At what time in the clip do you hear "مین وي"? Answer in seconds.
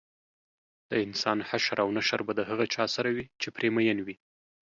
3.75-4.15